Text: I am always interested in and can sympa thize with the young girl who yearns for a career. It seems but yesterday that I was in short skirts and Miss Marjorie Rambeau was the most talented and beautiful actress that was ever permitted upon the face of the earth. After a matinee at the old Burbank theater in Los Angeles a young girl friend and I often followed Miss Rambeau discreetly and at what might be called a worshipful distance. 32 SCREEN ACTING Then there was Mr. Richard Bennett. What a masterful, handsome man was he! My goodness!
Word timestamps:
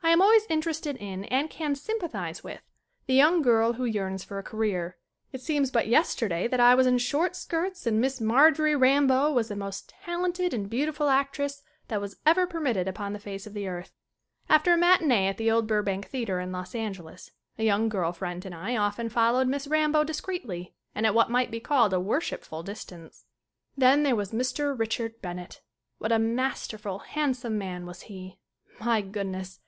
I 0.00 0.10
am 0.12 0.22
always 0.22 0.46
interested 0.48 0.96
in 0.96 1.24
and 1.26 1.50
can 1.50 1.74
sympa 1.74 2.08
thize 2.10 2.42
with 2.42 2.62
the 3.06 3.12
young 3.12 3.42
girl 3.42 3.74
who 3.74 3.84
yearns 3.84 4.24
for 4.24 4.38
a 4.38 4.42
career. 4.42 4.96
It 5.32 5.42
seems 5.42 5.70
but 5.70 5.86
yesterday 5.86 6.48
that 6.48 6.60
I 6.60 6.74
was 6.74 6.86
in 6.86 6.96
short 6.96 7.36
skirts 7.36 7.86
and 7.86 8.00
Miss 8.00 8.18
Marjorie 8.18 8.74
Rambeau 8.76 9.30
was 9.34 9.48
the 9.48 9.56
most 9.56 9.90
talented 9.90 10.54
and 10.54 10.70
beautiful 10.70 11.10
actress 11.10 11.62
that 11.88 12.00
was 12.00 12.16
ever 12.24 12.46
permitted 12.46 12.88
upon 12.88 13.12
the 13.12 13.18
face 13.18 13.46
of 13.46 13.52
the 13.52 13.68
earth. 13.68 13.92
After 14.48 14.72
a 14.72 14.78
matinee 14.78 15.26
at 15.28 15.36
the 15.36 15.50
old 15.50 15.66
Burbank 15.66 16.06
theater 16.08 16.40
in 16.40 16.52
Los 16.52 16.74
Angeles 16.74 17.32
a 17.58 17.64
young 17.64 17.90
girl 17.90 18.12
friend 18.12 18.42
and 18.46 18.54
I 18.54 18.76
often 18.78 19.10
followed 19.10 19.46
Miss 19.48 19.66
Rambeau 19.66 20.04
discreetly 20.04 20.74
and 20.94 21.04
at 21.04 21.14
what 21.14 21.30
might 21.30 21.50
be 21.50 21.60
called 21.60 21.92
a 21.92 22.00
worshipful 22.00 22.62
distance. 22.62 23.26
32 23.78 23.78
SCREEN 23.78 23.82
ACTING 23.82 23.98
Then 23.98 24.02
there 24.04 24.16
was 24.16 24.32
Mr. 24.32 24.78
Richard 24.78 25.20
Bennett. 25.20 25.60
What 25.98 26.12
a 26.12 26.18
masterful, 26.18 27.00
handsome 27.00 27.58
man 27.58 27.84
was 27.84 28.02
he! 28.02 28.38
My 28.80 29.02
goodness! 29.02 29.56